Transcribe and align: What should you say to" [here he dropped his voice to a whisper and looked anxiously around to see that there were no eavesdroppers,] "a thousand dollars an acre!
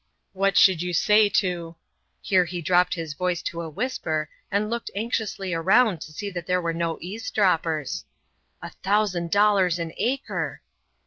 What 0.33 0.57
should 0.57 0.81
you 0.81 0.93
say 0.93 1.29
to" 1.29 1.75
[here 2.23 2.45
he 2.45 2.59
dropped 2.59 2.95
his 2.95 3.13
voice 3.13 3.43
to 3.43 3.61
a 3.61 3.69
whisper 3.69 4.31
and 4.49 4.67
looked 4.67 4.89
anxiously 4.95 5.53
around 5.53 6.01
to 6.01 6.11
see 6.11 6.31
that 6.31 6.47
there 6.47 6.59
were 6.59 6.73
no 6.73 6.97
eavesdroppers,] 7.01 8.03
"a 8.63 8.71
thousand 8.81 9.29
dollars 9.29 9.77
an 9.77 9.93
acre! 9.97 10.61